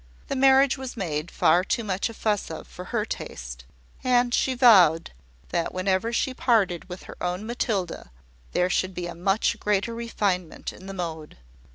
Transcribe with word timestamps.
The 0.29 0.35
marriage 0.35 0.79
was 0.79 0.97
made 0.97 1.29
far 1.29 1.63
too 1.63 1.83
much 1.83 2.09
a 2.09 2.15
fuss 2.15 2.49
of 2.49 2.67
for 2.67 2.85
her 2.85 3.05
taste; 3.05 3.65
and 4.03 4.33
she 4.33 4.55
vowed 4.55 5.11
that 5.49 5.75
whenever 5.75 6.11
she 6.11 6.33
parted 6.33 6.89
with 6.89 7.03
her 7.03 7.21
own 7.21 7.45
Matilda, 7.45 8.09
there 8.51 8.67
should 8.67 8.95
be 8.95 9.05
a 9.05 9.13
much 9.13 9.59
greater 9.59 9.93
refinement 9.93 10.73
in 10.73 10.87
the 10.87 10.95
mode. 10.95 11.37